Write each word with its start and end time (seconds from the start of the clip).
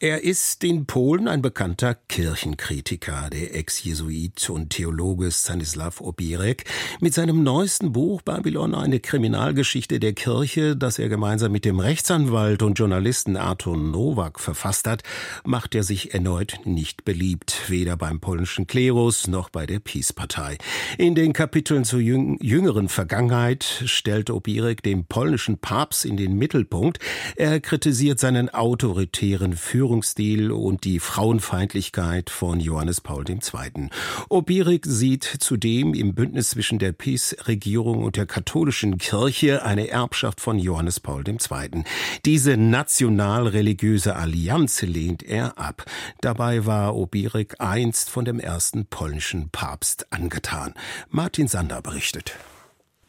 Er 0.00 0.22
ist 0.22 0.62
in 0.62 0.86
Polen 0.86 1.26
ein 1.26 1.42
bekannter 1.42 1.96
Kirchenkritiker, 1.96 3.30
der 3.32 3.56
Ex-Jesuit 3.56 4.48
und 4.48 4.70
Theologe 4.70 5.28
Stanislav 5.32 6.00
Obirek. 6.00 6.66
Mit 7.00 7.14
seinem 7.14 7.42
neuesten 7.42 7.90
Buch 7.90 8.22
Babylon 8.22 8.76
eine 8.76 9.00
Kriminalgeschichte 9.00 9.98
der 9.98 10.12
Kirche, 10.12 10.76
das 10.76 11.00
er 11.00 11.08
gemeinsam 11.08 11.50
mit 11.50 11.64
dem 11.64 11.80
Rechtsanwalt 11.80 12.62
und 12.62 12.78
Journalisten 12.78 13.36
Artur 13.36 13.76
Nowak 13.76 14.38
verfasst 14.38 14.86
hat, 14.86 15.02
macht 15.44 15.74
er 15.74 15.82
sich 15.82 16.14
erneut 16.14 16.60
nicht 16.62 17.04
beliebt, 17.04 17.62
weder 17.66 17.96
beim 17.96 18.20
polnischen 18.20 18.68
Klerus 18.68 19.26
noch 19.26 19.50
bei 19.50 19.66
der 19.66 19.80
Peace-Partei. 19.80 20.58
In 20.96 21.16
den 21.16 21.32
Kapiteln 21.32 21.82
zur 21.82 21.98
jüngeren 21.98 22.88
Vergangenheit 22.88 23.82
stellt 23.86 24.30
Obirek 24.30 24.80
den 24.80 25.06
polnischen 25.06 25.58
Papst 25.58 26.04
in 26.04 26.16
den 26.16 26.38
Mittelpunkt. 26.38 27.00
Er 27.34 27.58
kritisiert 27.58 28.20
seinen 28.20 28.48
autoritären 28.48 29.54
Führung 29.54 29.87
Führungsstil 29.88 30.52
und 30.52 30.84
die 30.84 31.00
Frauenfeindlichkeit 31.00 32.28
von 32.28 32.60
Johannes 32.60 33.00
Paul 33.00 33.24
II. 33.26 33.88
Obirik 34.28 34.84
sieht 34.84 35.24
zudem 35.24 35.94
im 35.94 36.14
Bündnis 36.14 36.50
zwischen 36.50 36.78
der 36.78 36.92
PiS-Regierung 36.92 38.04
und 38.04 38.16
der 38.16 38.26
katholischen 38.26 38.98
Kirche 38.98 39.64
eine 39.64 39.88
Erbschaft 39.88 40.42
von 40.42 40.58
Johannes 40.58 41.00
Paul 41.00 41.24
II. 41.26 41.84
Diese 42.26 42.58
national-religiöse 42.58 44.14
Allianz 44.14 44.82
lehnt 44.82 45.22
er 45.22 45.56
ab. 45.56 45.86
Dabei 46.20 46.66
war 46.66 46.94
Obirik 46.94 47.54
einst 47.58 48.10
von 48.10 48.26
dem 48.26 48.40
ersten 48.40 48.84
polnischen 48.84 49.48
Papst 49.48 50.12
angetan. 50.12 50.74
Martin 51.08 51.48
Sander 51.48 51.80
berichtet. 51.80 52.34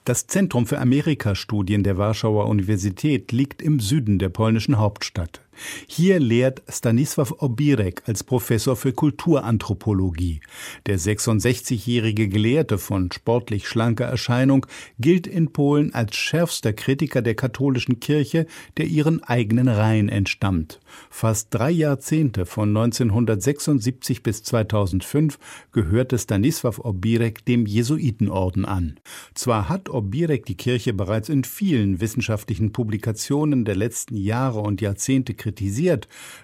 Das 0.05 0.27
Zentrum 0.27 0.65
für 0.65 0.79
Amerikastudien 0.79 1.83
der 1.83 1.97
Warschauer 1.97 2.47
Universität 2.47 3.33
liegt 3.33 3.61
im 3.61 3.81
Süden 3.81 4.17
der 4.17 4.29
polnischen 4.29 4.77
Hauptstadt. 4.77 5.41
Hier 5.87 6.19
lehrt 6.19 6.61
Stanisław 6.69 7.41
Obirek 7.41 8.03
als 8.05 8.23
Professor 8.23 8.75
für 8.75 8.93
Kulturanthropologie. 8.93 10.41
Der 10.85 10.99
66-jährige 10.99 12.27
Gelehrte 12.29 12.77
von 12.77 13.11
sportlich 13.11 13.67
schlanker 13.67 14.05
Erscheinung 14.05 14.65
gilt 14.99 15.27
in 15.27 15.51
Polen 15.51 15.93
als 15.93 16.15
schärfster 16.15 16.73
Kritiker 16.73 17.21
der 17.21 17.35
katholischen 17.35 17.99
Kirche, 17.99 18.45
der 18.77 18.85
ihren 18.85 19.23
eigenen 19.23 19.67
Reihen 19.67 20.09
entstammt. 20.09 20.79
Fast 21.09 21.47
drei 21.51 21.71
Jahrzehnte 21.71 22.45
von 22.45 22.69
1976 22.69 24.23
bis 24.23 24.43
2005 24.43 25.37
gehörte 25.71 26.17
Stanisław 26.17 26.79
Obirek 26.83 27.45
dem 27.45 27.65
Jesuitenorden 27.65 28.65
an. 28.65 28.99
Zwar 29.33 29.69
hat 29.69 29.89
Obirek 29.89 30.45
die 30.45 30.55
Kirche 30.55 30.93
bereits 30.93 31.29
in 31.29 31.43
vielen 31.43 32.01
wissenschaftlichen 32.01 32.71
Publikationen 32.71 33.65
der 33.65 33.75
letzten 33.75 34.15
Jahre 34.15 34.59
und 34.59 34.81
Jahrzehnte 34.81 35.33
kritisiert. 35.33 35.48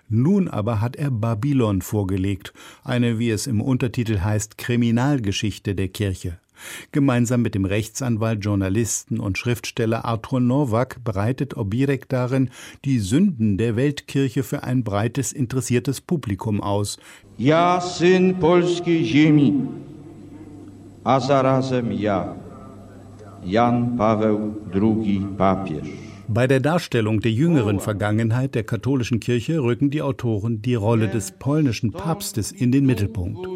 Nun 0.09 0.47
aber 0.47 0.81
hat 0.81 0.95
er 0.95 1.11
Babylon 1.11 1.81
vorgelegt, 1.81 2.53
eine, 2.83 3.19
wie 3.19 3.29
es 3.29 3.47
im 3.47 3.61
Untertitel 3.61 4.19
heißt, 4.19 4.57
Kriminalgeschichte 4.57 5.75
der 5.75 5.89
Kirche. 5.89 6.37
Gemeinsam 6.91 7.41
mit 7.41 7.55
dem 7.55 7.65
Rechtsanwalt, 7.65 8.43
Journalisten 8.43 9.19
und 9.19 9.37
Schriftsteller 9.37 10.05
Arthur 10.05 10.39
Nowak 10.39 11.03
bereitet 11.03 11.57
Obirek 11.57 12.07
darin 12.09 12.49
die 12.85 12.99
Sünden 12.99 13.57
der 13.57 13.75
Weltkirche 13.75 14.43
für 14.43 14.63
ein 14.63 14.83
breites, 14.83 15.31
interessiertes 15.33 16.01
Publikum 16.01 16.61
aus. 16.61 16.97
Ja, 17.37 17.81
syn 17.81 18.39
polskiej 18.39 19.03
ziemi, 19.03 19.53
a 21.03 21.19
zarazem 21.19 21.91
ja, 21.91 22.35
Jan 23.43 23.97
Paweł 23.97 24.53
II 24.73 25.21
papież. 25.37 26.14
Bei 26.27 26.47
der 26.47 26.59
Darstellung 26.59 27.19
der 27.19 27.31
jüngeren 27.31 27.79
Vergangenheit 27.79 28.55
der 28.55 28.63
katholischen 28.63 29.19
Kirche 29.19 29.59
rücken 29.59 29.91
die 29.91 30.01
Autoren 30.01 30.61
die 30.61 30.75
Rolle 30.75 31.07
des 31.07 31.33
polnischen 31.33 31.91
Papstes 31.91 32.51
in 32.51 32.71
den 32.71 32.85
Mittelpunkt. 32.85 33.47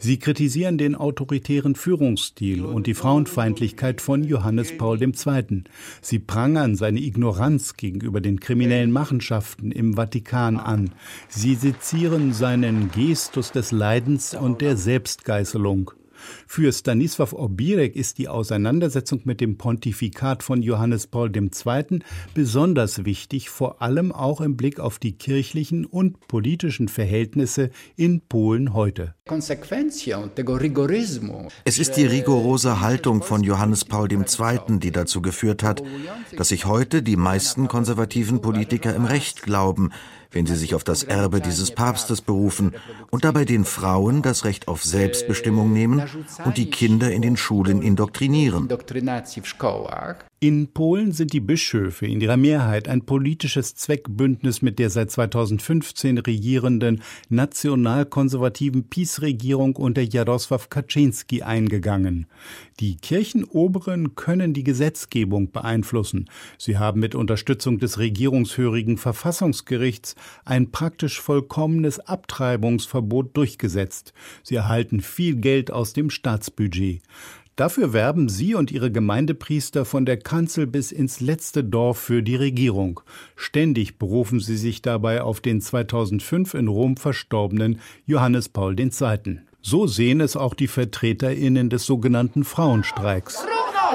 Sie 0.00 0.18
kritisieren 0.18 0.78
den 0.78 0.96
autoritären 0.96 1.74
Führungsstil 1.74 2.64
und 2.64 2.86
die 2.86 2.94
Frauenfeindlichkeit 2.94 4.00
von 4.00 4.24
Johannes 4.24 4.76
Paul 4.76 5.00
II. 5.00 5.64
Sie 6.00 6.18
prangern 6.18 6.74
seine 6.74 7.00
Ignoranz 7.00 7.76
gegenüber 7.76 8.20
den 8.20 8.40
kriminellen 8.40 8.90
Machenschaften 8.90 9.70
im 9.70 9.94
Vatikan 9.94 10.56
an. 10.56 10.90
Sie 11.28 11.54
sezieren 11.54 12.32
seinen 12.32 12.90
Gestus 12.90 13.52
des 13.52 13.70
Leidens 13.70 14.34
und 14.34 14.60
der 14.60 14.76
Selbstgeißelung. 14.76 15.92
Für 16.46 16.70
Stanisław 16.70 17.34
Obirek 17.34 17.96
ist 17.96 18.18
die 18.18 18.28
Auseinandersetzung 18.28 19.22
mit 19.24 19.40
dem 19.40 19.58
Pontifikat 19.58 20.42
von 20.42 20.62
Johannes 20.62 21.06
Paul 21.06 21.30
II. 21.34 22.00
besonders 22.34 23.04
wichtig, 23.04 23.50
vor 23.50 23.82
allem 23.82 24.12
auch 24.12 24.40
im 24.40 24.56
Blick 24.56 24.80
auf 24.80 24.98
die 24.98 25.12
kirchlichen 25.12 25.84
und 25.86 26.26
politischen 26.28 26.88
Verhältnisse 26.88 27.70
in 27.96 28.20
Polen 28.20 28.74
heute. 28.74 29.14
Es 31.64 31.78
ist 31.78 31.96
die 31.96 32.06
rigorose 32.06 32.80
Haltung 32.80 33.22
von 33.22 33.42
Johannes 33.42 33.84
Paul 33.84 34.12
II., 34.12 34.78
die 34.78 34.90
dazu 34.90 35.22
geführt 35.22 35.62
hat, 35.62 35.82
dass 36.36 36.48
sich 36.48 36.64
heute 36.64 37.02
die 37.02 37.16
meisten 37.16 37.68
konservativen 37.68 38.40
Politiker 38.40 38.94
im 38.94 39.04
Recht 39.04 39.42
glauben, 39.42 39.90
wenn 40.30 40.46
sie 40.46 40.56
sich 40.56 40.74
auf 40.74 40.84
das 40.84 41.02
Erbe 41.02 41.40
dieses 41.40 41.70
Papstes 41.70 42.20
berufen 42.20 42.74
und 43.10 43.24
dabei 43.24 43.44
den 43.44 43.64
Frauen 43.64 44.22
das 44.22 44.44
Recht 44.44 44.68
auf 44.68 44.84
Selbstbestimmung 44.84 45.72
nehmen 45.72 46.02
und 46.44 46.56
die 46.56 46.70
Kinder 46.70 47.10
in 47.10 47.22
den 47.22 47.36
Schulen 47.36 47.82
indoktrinieren. 47.82 48.68
In 50.40 50.72
Polen 50.72 51.10
sind 51.10 51.32
die 51.32 51.40
Bischöfe 51.40 52.06
in 52.06 52.20
ihrer 52.20 52.36
Mehrheit 52.36 52.86
ein 52.86 53.04
politisches 53.04 53.74
Zweckbündnis 53.74 54.62
mit 54.62 54.78
der 54.78 54.88
seit 54.88 55.10
2015 55.10 56.18
regierenden 56.18 57.02
nationalkonservativen 57.28 58.84
PiS-Regierung 58.84 59.74
unter 59.74 60.02
Jarosław 60.02 60.68
Kaczynski 60.68 61.42
eingegangen. 61.42 62.26
Die 62.78 62.98
Kirchenoberen 62.98 64.14
können 64.14 64.54
die 64.54 64.62
Gesetzgebung 64.62 65.50
beeinflussen. 65.50 66.30
Sie 66.56 66.78
haben 66.78 67.00
mit 67.00 67.16
Unterstützung 67.16 67.80
des 67.80 67.98
regierungshörigen 67.98 68.96
Verfassungsgerichts 68.96 70.14
ein 70.44 70.70
praktisch 70.70 71.20
vollkommenes 71.20 71.98
Abtreibungsverbot 71.98 73.36
durchgesetzt. 73.36 74.12
Sie 74.44 74.54
erhalten 74.54 75.00
viel 75.00 75.34
Geld 75.34 75.72
aus 75.72 75.94
dem 75.94 76.10
Staatsbudget. 76.10 77.02
Dafür 77.58 77.92
werben 77.92 78.28
sie 78.28 78.54
und 78.54 78.70
ihre 78.70 78.92
Gemeindepriester 78.92 79.84
von 79.84 80.06
der 80.06 80.16
Kanzel 80.16 80.68
bis 80.68 80.92
ins 80.92 81.18
letzte 81.18 81.64
Dorf 81.64 81.98
für 81.98 82.22
die 82.22 82.36
Regierung. 82.36 83.00
Ständig 83.34 83.98
berufen 83.98 84.38
sie 84.38 84.56
sich 84.56 84.80
dabei 84.80 85.22
auf 85.22 85.40
den 85.40 85.60
2005 85.60 86.54
in 86.54 86.68
Rom 86.68 86.96
verstorbenen 86.96 87.80
Johannes 88.06 88.48
Paul 88.48 88.78
II. 88.78 89.40
So 89.60 89.88
sehen 89.88 90.20
es 90.20 90.36
auch 90.36 90.54
die 90.54 90.68
Vertreterinnen 90.68 91.68
des 91.68 91.84
sogenannten 91.84 92.44
Frauenstreiks. 92.44 93.44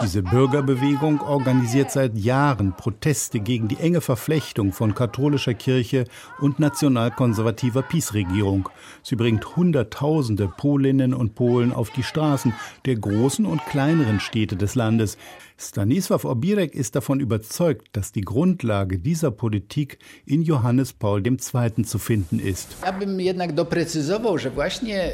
Diese 0.01 0.23
Bürgerbewegung 0.23 1.21
organisiert 1.21 1.91
seit 1.91 2.17
Jahren 2.17 2.73
Proteste 2.75 3.39
gegen 3.39 3.67
die 3.67 3.77
enge 3.77 4.01
Verflechtung 4.01 4.73
von 4.73 4.95
katholischer 4.95 5.53
Kirche 5.53 6.05
und 6.39 6.59
nationalkonservativer 6.59 7.83
PiS-Regierung. 7.83 8.69
Sie 9.01 9.15
bringt 9.15 9.55
Hunderttausende 9.55 10.51
Polinnen 10.57 11.13
und 11.13 11.35
Polen 11.35 11.71
auf 11.71 11.89
die 11.91 12.03
Straßen 12.03 12.53
der 12.85 12.95
großen 12.95 13.45
und 13.45 13.65
kleineren 13.65 14.19
Städte 14.19 14.55
des 14.55 14.75
Landes. 14.75 15.17
Stanisław 15.59 16.25
Obirek 16.25 16.73
ist 16.75 16.95
davon 16.95 17.19
überzeugt, 17.19 17.87
dass 17.93 18.11
die 18.11 18.21
Grundlage 18.21 18.97
dieser 18.97 19.31
Politik 19.31 19.99
in 20.25 20.41
Johannes 20.41 20.91
Paul 20.93 21.23
II. 21.25 21.83
zu 21.85 21.99
finden 21.99 22.39
ist. 22.39 22.75
Ja 22.83 22.91
bym 22.91 23.19
jednak 23.19 23.53
doprecyzował, 23.53 24.37
że 24.37 24.49
właśnie 24.49 25.11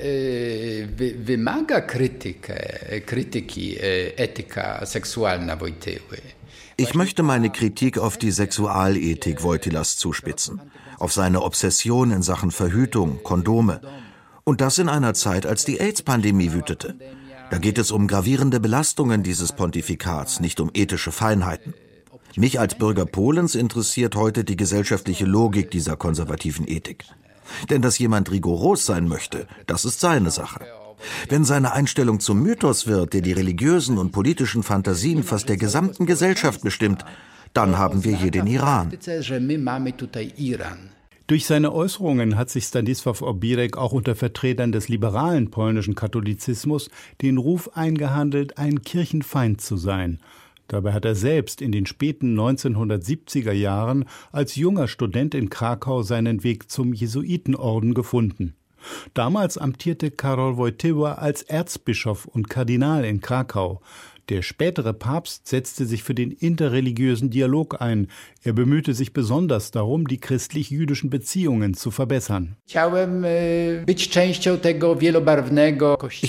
wymaga 1.19 1.81
krytykę, 1.81 2.55
krytyki 3.05 3.75
etyka 4.17 4.58
seksualna 4.58 4.58
Wojtyły. 4.58 4.58
Ich 6.77 6.93
möchte 6.93 7.23
meine 7.23 7.49
Kritik 7.49 7.97
auf 7.97 8.17
die 8.17 8.31
Sexualethik 8.31 9.43
Wojtylas 9.43 9.97
zuspitzen, 9.97 10.61
auf 10.97 11.11
seine 11.11 11.41
Obsession 11.41 12.11
in 12.11 12.21
Sachen 12.21 12.51
Verhütung, 12.51 13.21
Kondome. 13.23 13.81
Und 14.45 14.61
das 14.61 14.77
in 14.77 14.89
einer 14.89 15.13
Zeit, 15.13 15.45
als 15.45 15.65
die 15.65 15.79
AIDS-Pandemie 15.79 16.53
wütete. 16.53 16.95
Da 17.51 17.57
geht 17.57 17.77
es 17.77 17.91
um 17.91 18.07
gravierende 18.07 18.59
Belastungen 18.59 19.23
dieses 19.23 19.51
Pontifikats, 19.51 20.39
nicht 20.39 20.59
um 20.59 20.71
ethische 20.73 21.11
Feinheiten. 21.11 21.73
Mich 22.35 22.59
als 22.59 22.75
Bürger 22.75 23.05
Polens 23.05 23.55
interessiert 23.55 24.15
heute 24.15 24.43
die 24.43 24.55
gesellschaftliche 24.55 25.25
Logik 25.25 25.71
dieser 25.71 25.97
konservativen 25.97 26.67
Ethik. 26.67 27.03
Denn 27.69 27.81
dass 27.81 27.99
jemand 27.99 28.31
rigoros 28.31 28.85
sein 28.85 29.07
möchte, 29.07 29.47
das 29.67 29.83
ist 29.83 29.99
seine 29.99 30.31
Sache. 30.31 30.65
Wenn 31.29 31.43
seine 31.43 31.73
Einstellung 31.73 32.19
zum 32.19 32.41
Mythos 32.41 32.87
wird, 32.87 33.13
der 33.13 33.21
die 33.21 33.33
religiösen 33.33 33.97
und 33.97 34.11
politischen 34.11 34.63
Fantasien 34.63 35.23
fast 35.23 35.49
der 35.49 35.57
gesamten 35.57 36.05
Gesellschaft 36.05 36.61
bestimmt, 36.61 37.05
dann 37.53 37.77
haben 37.77 38.03
wir 38.03 38.15
hier 38.15 38.31
den 38.31 38.47
Iran. 38.47 38.91
Durch 41.27 41.45
seine 41.45 41.71
Äußerungen 41.73 42.37
hat 42.37 42.49
sich 42.49 42.63
Stanisław 42.63 43.23
Obirek 43.23 43.77
auch 43.77 43.91
unter 43.91 44.15
Vertretern 44.15 44.71
des 44.71 44.89
liberalen 44.89 45.51
polnischen 45.51 45.93
Katholizismus 45.93 46.89
den 47.21 47.37
Ruf 47.37 47.77
eingehandelt, 47.77 48.57
ein 48.57 48.81
Kirchenfeind 48.81 49.61
zu 49.61 49.77
sein. 49.77 50.19
Dabei 50.67 50.93
hat 50.93 51.05
er 51.05 51.15
selbst 51.15 51.61
in 51.61 51.71
den 51.71 51.85
späten 51.85 52.39
1970er 52.39 53.51
Jahren 53.51 54.05
als 54.31 54.55
junger 54.55 54.87
Student 54.87 55.35
in 55.35 55.49
Krakau 55.49 56.01
seinen 56.01 56.43
Weg 56.43 56.71
zum 56.71 56.93
Jesuitenorden 56.93 57.93
gefunden. 57.93 58.55
Damals 59.13 59.57
amtierte 59.57 60.11
Karol 60.11 60.57
Wojtyła 60.57 61.17
als 61.17 61.43
Erzbischof 61.43 62.25
und 62.25 62.49
Kardinal 62.49 63.05
in 63.05 63.21
Krakau. 63.21 63.81
Der 64.29 64.41
spätere 64.43 64.93
Papst 64.93 65.47
setzte 65.47 65.85
sich 65.87 66.03
für 66.03 66.13
den 66.13 66.29
interreligiösen 66.29 67.31
Dialog 67.31 67.81
ein. 67.81 68.07
Er 68.43 68.53
bemühte 68.53 68.93
sich 68.93 69.11
besonders 69.11 69.71
darum, 69.71 70.07
die 70.07 70.19
christlich-jüdischen 70.19 71.09
Beziehungen 71.09 71.73
zu 71.73 71.89
verbessern. 71.89 72.55
Ich 72.67 72.75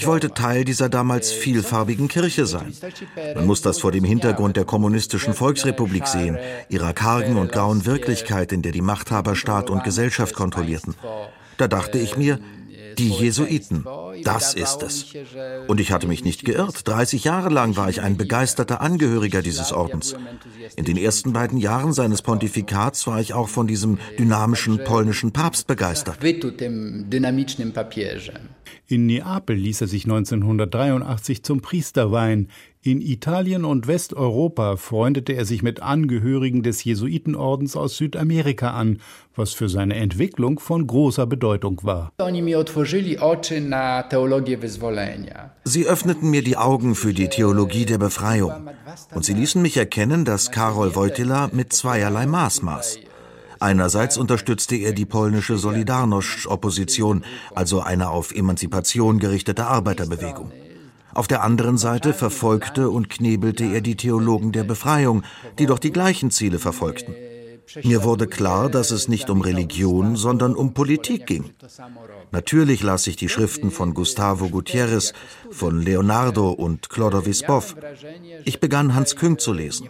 wollte 0.06 0.31
Teil 0.32 0.64
dieser 0.64 0.88
damals 0.88 1.31
vielfarbigen 1.32 2.08
Kirche 2.08 2.47
sein. 2.47 2.73
Man 3.35 3.47
muss 3.47 3.61
das 3.61 3.79
vor 3.79 3.93
dem 3.93 4.05
Hintergrund 4.05 4.56
der 4.56 4.64
kommunistischen 4.64 5.35
Volksrepublik 5.35 6.06
sehen, 6.06 6.38
ihrer 6.70 6.94
kargen 6.94 7.37
und 7.37 7.52
grauen 7.52 7.85
Wirklichkeit, 7.85 8.52
in 8.52 8.62
der 8.62 8.73
die 8.73 8.81
Machthaber 8.81 9.37
Staat 9.37 9.69
und 9.69 9.85
Gesellschaft 9.85 10.35
kontrollierten. 10.35 10.94
Da 11.60 11.68
dachte 11.68 11.98
ich 11.98 12.16
mir, 12.16 12.38
die 12.96 13.10
Jesuiten, 13.10 13.84
das 14.24 14.54
ist 14.54 14.82
es. 14.82 15.14
Und 15.68 15.78
ich 15.78 15.92
hatte 15.92 16.06
mich 16.06 16.24
nicht 16.24 16.46
geirrt. 16.46 16.88
30 16.88 17.22
Jahre 17.24 17.50
lang 17.50 17.76
war 17.76 17.90
ich 17.90 18.00
ein 18.00 18.16
begeisterter 18.16 18.80
Angehöriger 18.80 19.42
dieses 19.42 19.70
Ordens. 19.70 20.16
In 20.76 20.86
den 20.86 20.96
ersten 20.96 21.34
beiden 21.34 21.58
Jahren 21.58 21.92
seines 21.92 22.22
Pontifikats 22.22 23.06
war 23.06 23.20
ich 23.20 23.34
auch 23.34 23.50
von 23.50 23.66
diesem 23.66 23.98
dynamischen 24.18 24.82
polnischen 24.84 25.32
Papst 25.32 25.66
begeistert. 25.66 26.18
In 28.86 29.06
Neapel 29.06 29.56
ließ 29.56 29.80
er 29.82 29.86
sich 29.86 30.04
1983 30.04 31.42
zum 31.42 31.60
Priester 31.60 32.10
weihen. 32.10 32.48
In 32.82 33.02
Italien 33.02 33.66
und 33.66 33.88
Westeuropa 33.88 34.76
freundete 34.76 35.34
er 35.34 35.44
sich 35.44 35.62
mit 35.62 35.82
Angehörigen 35.82 36.62
des 36.62 36.82
Jesuitenordens 36.82 37.76
aus 37.76 37.98
Südamerika 37.98 38.70
an, 38.70 39.02
was 39.36 39.52
für 39.52 39.68
seine 39.68 39.96
Entwicklung 39.96 40.58
von 40.58 40.86
großer 40.86 41.26
Bedeutung 41.26 41.80
war. 41.82 42.10
Sie 45.64 45.86
öffneten 45.86 46.30
mir 46.30 46.42
die 46.42 46.56
Augen 46.56 46.94
für 46.94 47.12
die 47.12 47.28
Theologie 47.28 47.84
der 47.84 47.98
Befreiung 47.98 48.70
und 49.14 49.26
sie 49.26 49.34
ließen 49.34 49.60
mich 49.60 49.76
erkennen, 49.76 50.24
dass 50.24 50.50
Karol 50.50 50.94
Wojtyla 50.94 51.50
mit 51.52 51.74
zweierlei 51.74 52.24
Maß 52.24 52.62
maß. 52.62 52.98
Einerseits 53.58 54.16
unterstützte 54.16 54.76
er 54.76 54.94
die 54.94 55.04
polnische 55.04 55.58
Solidarność-Opposition, 55.58 57.26
also 57.54 57.82
eine 57.82 58.08
auf 58.08 58.34
Emanzipation 58.34 59.18
gerichtete 59.18 59.66
Arbeiterbewegung. 59.66 60.50
Auf 61.14 61.26
der 61.26 61.42
anderen 61.42 61.78
Seite 61.78 62.12
verfolgte 62.12 62.90
und 62.90 63.10
knebelte 63.10 63.64
er 63.64 63.80
die 63.80 63.96
Theologen 63.96 64.52
der 64.52 64.64
Befreiung, 64.64 65.22
die 65.58 65.66
doch 65.66 65.78
die 65.78 65.92
gleichen 65.92 66.30
Ziele 66.30 66.58
verfolgten. 66.58 67.14
Mir 67.84 68.02
wurde 68.02 68.26
klar, 68.26 68.69
dass 68.69 68.90
es 68.90 69.08
nicht 69.08 69.31
um 69.31 69.40
Religion, 69.40 70.17
sondern 70.17 70.55
um 70.55 70.75
Politik 70.75 71.26
ging. 71.26 71.50
Natürlich 72.32 72.82
las 72.82 73.06
ich 73.06 73.17
die 73.17 73.28
Schriften 73.28 73.70
von 73.70 73.94
Gustavo 73.94 74.49
Gutierrez, 74.49 75.12
von 75.50 75.81
Leonardo 75.81 76.50
und 76.50 76.88
Clodovis 76.88 77.43
Boff. 77.43 77.76
Ich 78.44 78.61
begann 78.61 78.94
Hans 78.94 79.17
Küng 79.17 79.38
zu 79.38 79.52
lesen. 79.52 79.88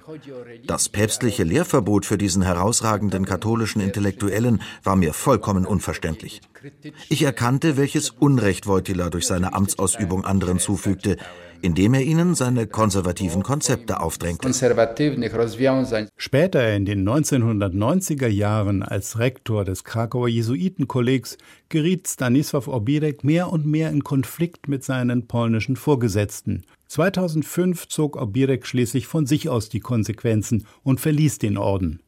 Das 0.66 0.88
päpstliche 0.88 1.44
Lehrverbot 1.44 2.06
für 2.06 2.18
diesen 2.18 2.42
herausragenden 2.42 3.24
katholischen 3.24 3.80
Intellektuellen 3.80 4.62
war 4.82 4.96
mir 4.96 5.12
vollkommen 5.12 5.66
unverständlich. 5.66 6.40
Ich 7.08 7.22
erkannte, 7.22 7.76
welches 7.76 8.10
Unrecht 8.10 8.66
Wojtyla 8.66 9.10
durch 9.10 9.26
seine 9.26 9.54
Amtsausübung 9.54 10.24
anderen 10.24 10.58
zufügte, 10.58 11.16
indem 11.62 11.94
er 11.94 12.02
ihnen 12.02 12.34
seine 12.34 12.66
konservativen 12.66 13.42
Konzepte 13.42 14.00
aufdrängte. 14.00 14.48
Später 16.16 16.74
in 16.74 16.84
den 16.84 17.08
1990er 17.08 18.26
Jahren 18.28 18.82
als 18.82 19.18
Rektor 19.18 19.64
des 19.64 19.84
Krakauer 19.84 20.28
Jesuitenkollegs 20.28 21.38
geriet 21.68 22.06
Stanisław 22.06 22.68
Obirek 22.68 23.24
mehr 23.24 23.50
und 23.50 23.66
mehr 23.66 23.90
in 23.90 24.04
Konflikt 24.04 24.68
mit 24.68 24.84
seinen 24.84 25.26
polnischen 25.26 25.76
Vorgesetzten. 25.76 26.64
2005 26.88 27.88
zog 27.88 28.20
Obirek 28.20 28.66
schließlich 28.66 29.06
von 29.06 29.26
sich 29.26 29.48
aus 29.48 29.68
die 29.68 29.80
Konsequenzen 29.80 30.66
und 30.82 31.00
verließ 31.00 31.38
den 31.38 31.56
Orden. 31.56 32.00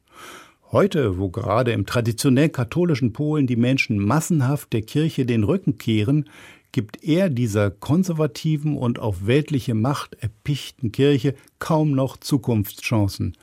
Heute, 0.73 1.19
wo 1.19 1.29
gerade 1.29 1.73
im 1.73 1.85
traditionell 1.85 2.49
katholischen 2.49 3.13
Polen 3.13 3.47
die 3.47 3.57
Menschen 3.57 3.99
massenhaft 3.99 4.73
der 4.73 4.81
Kirche 4.81 5.27
den 5.27 5.45
Rücken 5.45 5.77
kehren, 5.77 6.31
gibt 6.73 7.05
er 7.05 7.31
dieser 7.31 7.71
konservativen 7.71 8.77
und 8.77 8.99
auf 8.99 9.27
weltliche 9.27 9.75
Macht 9.75 10.15
erpichten 10.21 10.91
Kirche 10.91 11.35
kaum 11.59 11.93
noch 11.93 12.17
Zukunftschancen. 12.17 13.37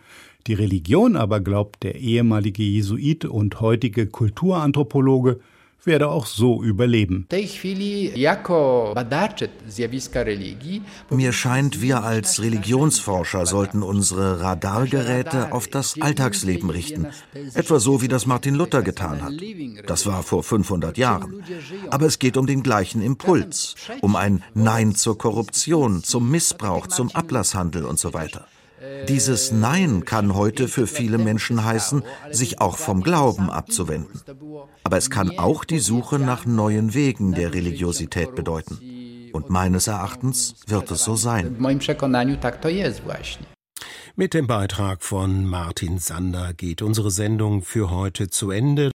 Die 0.48 0.54
Religion 0.54 1.16
aber 1.16 1.40
glaubt 1.40 1.84
der 1.84 1.96
ehemalige 1.96 2.64
Jesuit 2.64 3.26
und 3.26 3.62
heutige 3.62 4.08
Kulturanthropologe, 4.08 5.40
werde 5.86 6.10
auch 6.10 6.26
so 6.26 6.64
überleben. 6.64 7.28
Mir 11.10 11.34
scheint, 11.34 11.81
wir 11.81 12.04
als 12.04 12.42
Religionsforscher 12.42 13.46
sollten 13.46 13.84
unsere 13.84 14.42
Radargeräte 14.42 15.52
auf 15.52 15.68
das 15.68 16.00
Alltagsleben 16.00 16.70
richten, 16.70 17.08
etwa 17.54 17.80
so 17.80 18.02
wie 18.02 18.08
das 18.08 18.26
Martin 18.26 18.56
Luther 18.56 18.81
getan 18.81 19.22
hat. 19.22 19.34
Das 19.88 20.06
war 20.06 20.24
vor 20.24 20.44
500 20.44 20.98
Jahren. 20.98 21.44
Aber 21.90 22.06
es 22.06 22.20
geht 22.20 22.38
um 22.38 22.46
den 22.46 22.64
gleichen 22.64 23.02
Impuls, 23.02 23.75
um 24.02 24.16
ein 24.16 24.44
Nein 24.54 24.96
zur 24.96 25.18
Korruption, 25.18 26.04
zum 26.04 26.30
Missbrauch, 26.30 26.88
zum 26.88 27.12
Ablasshandel 27.16 27.86
und 27.86 28.00
so 28.00 28.14
weiter. 28.14 28.48
Dieses 29.08 29.52
Nein 29.52 30.06
kann 30.06 30.36
heute 30.36 30.68
für 30.68 30.88
viele 30.88 31.18
Menschen 31.18 31.64
heißen, 31.64 32.04
sich 32.31 32.62
auch 32.62 32.78
vom 32.78 33.02
Glauben 33.02 33.50
abzuwenden. 33.50 34.22
Aber 34.84 34.98
es 34.98 35.10
kann 35.10 35.38
auch 35.38 35.66
die 35.66 35.80
Suche 35.80 36.20
nach 36.20 36.46
neuen 36.46 36.94
Wegen 36.94 37.34
der 37.34 37.54
Religiosität 37.54 38.36
bedeuten. 38.36 38.80
Und 39.34 39.50
meines 39.50 39.88
Erachtens 39.88 40.56
wird 40.68 40.92
es 40.92 41.04
so 41.04 41.16
sein. 41.16 41.56
Mit 44.16 44.34
dem 44.34 44.48
Beitrag 44.48 45.04
von 45.04 45.46
Martin 45.46 46.00
Sander 46.00 46.54
geht 46.54 46.82
unsere 46.82 47.12
Sendung 47.12 47.62
für 47.62 47.90
heute 47.90 48.30
zu 48.30 48.52
Ende. 48.52 48.92